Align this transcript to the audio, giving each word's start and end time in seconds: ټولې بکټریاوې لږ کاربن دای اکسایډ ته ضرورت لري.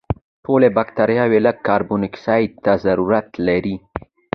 ټولې 0.45 0.67
بکټریاوې 0.77 1.39
لږ 1.45 1.57
کاربن 1.67 1.99
دای 2.01 2.07
اکسایډ 2.09 2.51
ته 2.63 2.71
ضرورت 2.85 3.27
لري. 3.47 3.75